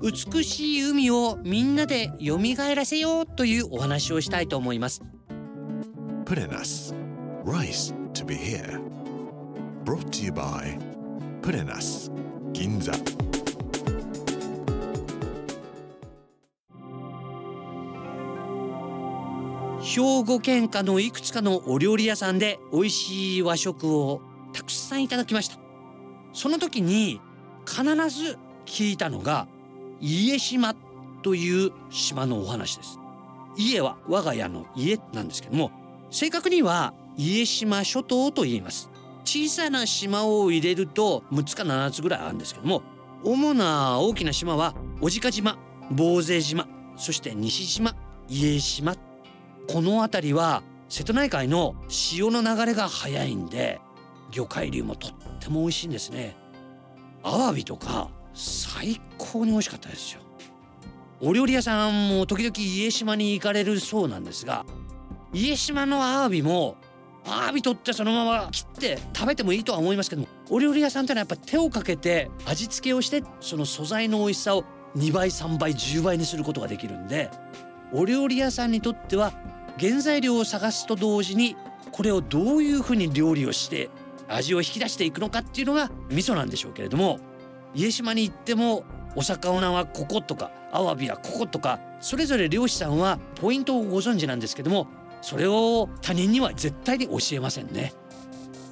[0.00, 2.38] 美しい海をみんなで蘇
[2.74, 5.02] らせようというお話をしたいと思います
[6.58, 6.94] us.
[7.44, 8.80] Rice to be here.
[9.84, 10.78] Brought to you by
[11.42, 12.10] Put in us.
[12.52, 12.92] Ginza.
[19.80, 24.20] 兵庫県下のいくつかのお料理屋さんで美味しい和食を
[24.52, 25.58] たくさんいただきました
[26.34, 27.20] その時に
[27.64, 28.36] 必ず
[28.66, 29.48] 聞いたのが
[30.00, 30.74] 家島
[31.22, 32.98] という島のお話です。
[33.56, 35.72] 家は我が家の家なんですけども
[36.10, 38.90] 正確には家島諸島と言います。
[39.24, 42.82] 小さな島を入れると6つか7つぐらいあるんですけども
[43.24, 45.58] 主な大きな島は小値賀島
[45.90, 47.94] 坊勢島そして西島
[48.28, 48.94] 家島。
[49.70, 53.80] この辺りは瀬戸内海の潮の流れが速いんで
[54.30, 56.36] 魚介類もとっても美味しいんですね。
[57.22, 60.20] アワビとか最高に美味しかったですよ。
[61.20, 64.64] お料理屋さんも時々家島に行かれるそうなんですが
[65.32, 66.76] 家島のアワビも
[67.26, 74.64] アワビ取ってそのまま切って食べてもいいとは思いますけどもお料理屋さんってのはやっぱ手をかけて味付けをしてその素材の美味しさを
[74.96, 77.30] 2倍3倍10倍にすることができるんで
[77.92, 79.32] お料理屋さんにとっては
[79.80, 81.56] 原材料を探すと同時に
[81.90, 83.90] これをどういうふうに料理をして
[84.28, 87.18] 味を引き出していくのかっていうのが味噌なんでしょうけれども
[87.74, 88.84] 家島に行っても
[89.16, 94.86] お魚はこことかアワビはこことかそれぞれ漁師さんはポイントをご存知なんですけども
[95.22, 97.92] それを他人には絶対に教えませんね。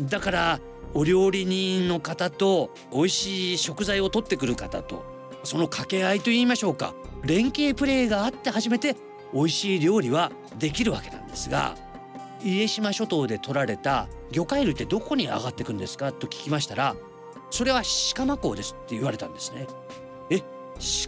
[0.00, 0.60] だから
[0.94, 5.04] お料理人の方と美味しい食材を取ってくる方と
[5.44, 8.96] その掛け合いといいましょうか連携プレーがあって初めて
[9.34, 11.76] 美味しい料理はできるわけなんですが
[12.42, 16.12] 家島諸島で取られた魚介類ってどこに上がってくんですか？
[16.12, 16.96] と聞きましたら
[17.50, 17.82] それは
[18.14, 19.66] 鹿間港ですって言われたんですね。
[20.30, 20.42] え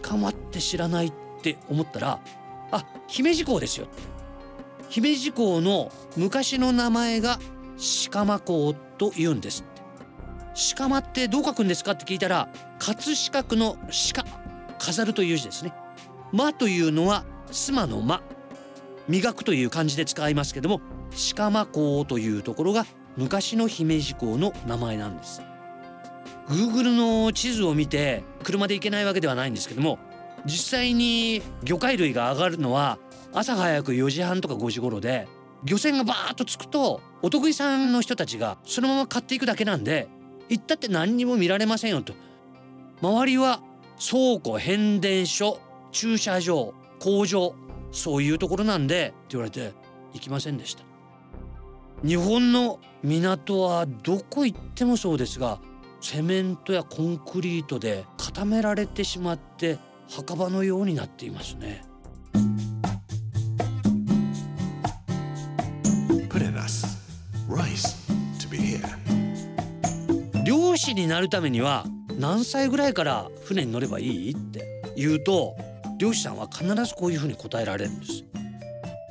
[0.03, 2.19] 鹿間って知らないって思ったら
[2.71, 3.87] あ姫路港ですよ。
[4.89, 7.39] 姫路港の昔の名前が
[8.11, 9.73] 鹿間港と言うんですって。
[10.75, 13.77] 鹿間ってどう書くんですかって聞いたら葛飾区の
[14.13, 14.25] 鹿
[14.77, 15.73] 飾るという字ですね。
[16.31, 18.21] 間というのは妻の間。
[19.07, 20.79] 磨くという漢字で使いますけども
[21.35, 22.85] 鹿間港というところが
[23.17, 25.41] 昔の姫路港の名前なんです。
[26.49, 29.99] Google の地図を見て車で行けないわけではないんですけども
[30.45, 32.97] 実際に魚介類が上がるのは
[33.33, 35.27] 朝早く4時半とか5時頃で
[35.63, 40.09] 漁船がバーッと着くとお得意さんの人たちがそのまま買っていくだけなんで
[40.49, 42.13] 行ったって何にも見られませんよと。
[43.01, 43.61] 周りは
[43.97, 45.59] 倉庫変電所
[45.91, 47.55] 駐車場工場
[47.91, 49.73] そういうところなんでって言われて
[50.13, 50.83] 行きませんでした。
[52.05, 55.59] 日本の港はどこ行ってもそうですが
[56.03, 59.77] セメントやコンクリートで固められてしまって
[60.13, 61.81] 墓場のようになっていますね.
[70.45, 71.85] 漁師になるためには
[72.19, 75.55] 何歳ぐらいから船に乗ればいいって言うと
[75.97, 78.25] 漁師さんは必ずこういうふうに答えられるんです。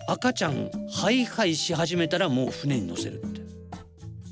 [0.08, 3.40] 赤ちゃんハイハイし始めたらもう船に乗せるって。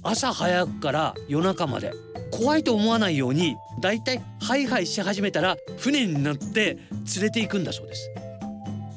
[0.02, 1.92] 朝早くから夜中まで
[2.30, 6.78] 怖いと思わないようにだいたいハイハイし始めたら船に乗って
[7.14, 8.10] 連れて行くんだそうです。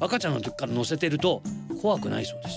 [0.00, 1.42] 赤ちゃんの時から乗せてると
[1.80, 2.56] 怖くないそうです。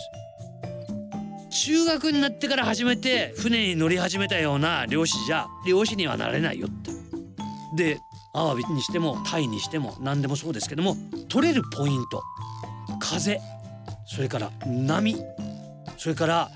[1.65, 6.91] 中学になってから初めて船に乗り始めたような漁師じゃ漁師にはなれないよって。
[7.75, 7.99] で
[8.33, 10.95] アワビにしてもタイにしても何でもそうですけども
[11.29, 12.21] 取れるポイント。
[12.99, 13.39] 風。
[14.05, 15.17] それから波。
[15.97, 16.49] それから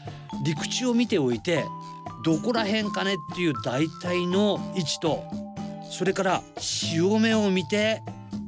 [0.46, 1.66] 陸地を見ておいて
[2.24, 5.24] どこら辺かねっていう大体の位置と
[5.90, 8.02] それから潮目を見て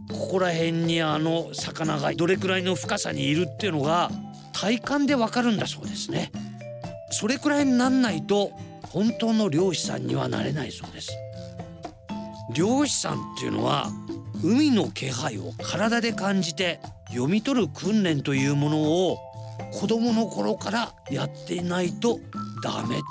[0.09, 4.11] ここら辺にあの魚がどれくらいの深さにいるっていうのが
[4.53, 6.31] 体感でわかるんだそうですね。
[7.11, 8.51] それくらいになんないと
[8.89, 11.11] 本当の漁師さんにはなれないそうです。
[12.55, 13.89] 漁師さんっていうのは
[14.43, 16.79] 海の気配を体で感じて
[17.09, 19.17] 読み取る訓練というものを
[19.71, 22.19] 子供の頃からやっていないと
[22.63, 23.03] ダメって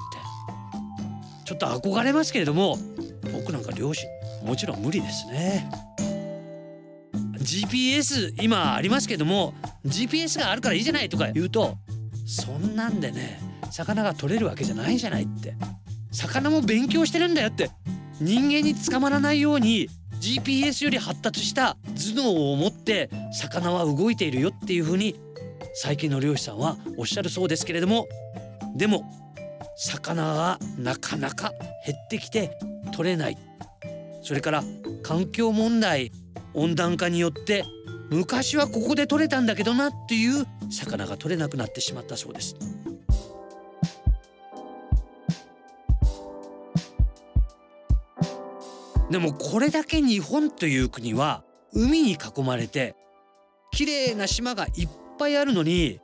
[1.44, 2.78] ちょっと憧れますけれども
[3.32, 4.06] 僕なんか漁師
[4.44, 5.70] もちろん無理ですね。
[7.38, 9.54] GPS 今ありますけども
[9.84, 11.76] GPS があるからいいじゃないとか言うと
[12.24, 13.40] そんなんでね
[13.70, 15.54] 魚が取れるわけじゃないじゃないって。
[16.12, 17.70] 魚も勉強してるんだよって。
[18.20, 19.88] 人間に捕まらないように
[20.20, 21.76] GPS より発達した
[22.14, 25.16] 頭脳を持って魚は動いているよっていうふうに
[25.74, 28.06] 最近の漁師さんはおっしゃるそうですけれども。
[28.76, 29.10] でも
[29.76, 31.52] 魚がなかなか
[31.86, 32.58] 減ってきて
[32.92, 33.38] 取れない。
[34.22, 34.64] それから
[35.02, 36.12] 環境問題
[36.54, 37.64] 温暖化によって
[38.10, 42.56] 昔はここで取れたんだけどなっていう魚が取れなくなってしまったそうです。
[49.10, 52.96] でもこれだけ日本という国は海に囲まれて
[53.70, 54.88] 綺麗な島がいっ
[55.18, 56.00] ぱいあるのに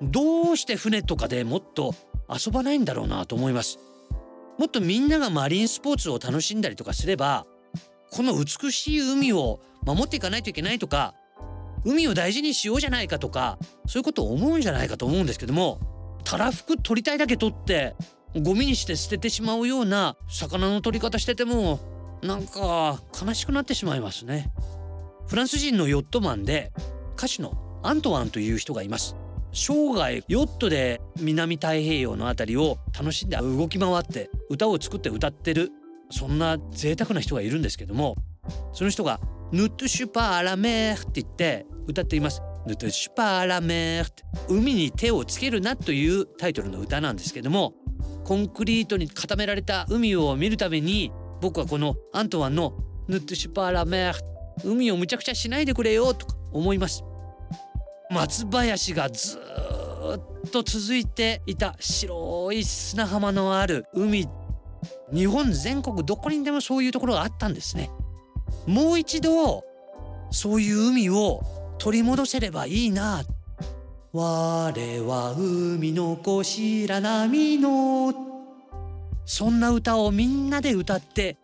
[0.00, 1.94] どうして船とかでもっと
[2.28, 3.78] 遊ばないんだろうなと思います。
[4.58, 7.46] もっとみんながマリンスポーツを楽しんだりとかすれば
[8.10, 11.14] この美しい海を守っていかないといけないとか
[11.84, 15.78] 海を大事にしようじゃないかとかそういうことを思うんじゃないかと思うんですけども
[16.24, 17.94] たらふく取りたいだけ取って
[18.34, 21.80] ゴミにして捨ててしまうような魚の取り方してても
[22.22, 24.50] なんか悲しくなってしまいますね。
[25.28, 26.72] フランス人のヨットマンで
[27.16, 29.16] 歌手のアントワンという人がいます。
[29.52, 35.70] 生涯ヨットで南太平洋の辺りを楽しんで動き回って歌を作って歌ってる
[36.10, 38.16] そんな贅沢な人がいるんですけども
[38.72, 39.20] その人が
[39.52, 42.42] 「ヌットゥシュパーラメー」って言って歌っています。
[42.66, 47.74] ヌトシュパーラメーって海に手をつけるなというタイトルの歌なんですけども
[48.24, 52.76] コンクリートに固められた海を見るために僕はこのアントワンの
[53.06, 54.14] 「ヌットゥシュパーラメー」
[54.64, 57.04] 海をむちゃくちゃしないでくれよとか思います
[58.10, 59.38] 松林がず
[60.46, 64.28] っと続いていた白い砂浜のある海。
[65.12, 67.90] 日本全国どこにでもそういうところがあったんですね。
[68.66, 69.64] もう一度
[70.30, 71.42] そういう海を
[71.78, 73.22] 取り戻せればいいな。
[74.12, 78.14] 我は海の子白波の。
[79.24, 81.36] そんな歌をみんなで歌って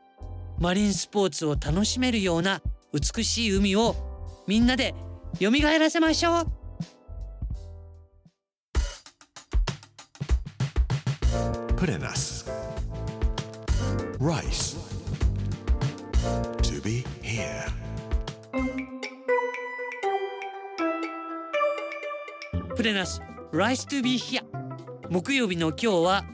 [0.59, 2.63] マリンスポーツを楽しめるような
[2.93, 3.97] 美しい海を
[4.47, 4.95] みんなで
[5.41, 6.47] 蘇らせましょう
[11.77, 12.49] Put in us.
[14.21, 14.77] Rice.
[16.63, 17.73] To be here.
[22.77, 23.21] プレナス
[23.53, 24.43] Rise to be here
[25.11, 26.25] 木曜日の今日は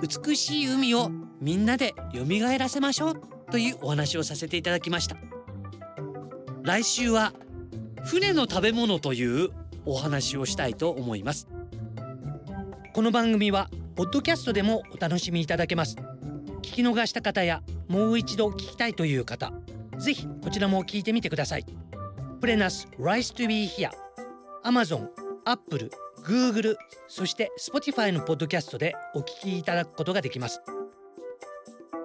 [0.00, 2.24] 美しい海をみんなで蘇
[2.58, 5.16] らせましょうというお話をさせていただきました
[6.62, 7.32] 来週は
[8.06, 9.50] 船の食べ物という
[9.84, 11.48] お話をしたいと思います。
[12.94, 15.96] この番組はポッドキャストでもお楽しみいただけます。
[16.58, 19.52] 聞き逃した方やもう一度聞きたいという方
[19.98, 21.66] ぜひこちらも聞いてみてください。
[22.40, 23.90] プレナス Rise to be here
[24.64, 25.08] Amazon、
[25.44, 25.90] Apple、
[26.24, 26.76] Google
[27.08, 30.62] そして Spotify のポッドキャストでお聞きいただくことができます。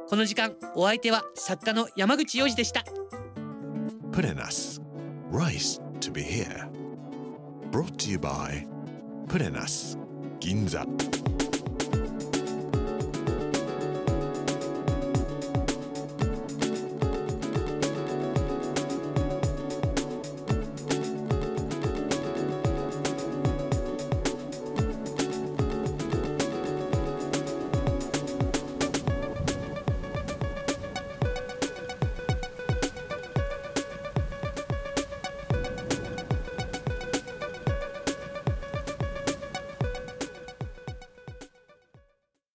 [0.09, 2.83] この時間お相手は作家の山口洋二でした。
[4.11, 4.81] Put in us.
[5.31, 6.69] Rice to be here.
[7.71, 8.67] Brought to you by
[9.31, 9.95] Put in us.
[10.39, 11.20] Ginza.